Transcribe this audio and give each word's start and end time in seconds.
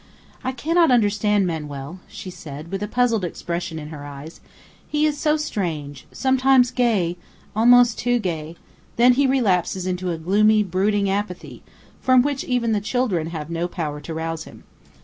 "I 0.43 0.51
cannot 0.51 0.89
understand 0.89 1.45
Manuel," 1.45 1.99
she 2.07 2.31
said, 2.31 2.71
with 2.71 2.81
a 2.81 2.87
puzzled 2.87 3.23
expression 3.23 3.77
in 3.77 3.89
her 3.89 4.03
eyes; 4.03 4.41
"he 4.89 5.05
is 5.05 5.19
so 5.19 5.37
strange, 5.37 6.07
sometimes 6.11 6.71
gay 6.71 7.17
almost 7.55 7.99
too 7.99 8.17
gay; 8.17 8.55
then 8.95 9.13
he 9.13 9.27
relapses 9.27 9.85
into 9.85 10.09
a 10.09 10.17
gloomy, 10.17 10.63
brooding 10.63 11.07
apathy, 11.07 11.61
from 12.01 12.23
which 12.23 12.43
even 12.45 12.71
the 12.71 12.81
children 12.81 13.27
have 13.27 13.51
no 13.51 13.67
power 13.67 14.01
to 14.01 14.11
rouse 14.15 14.45
him." 14.45 14.63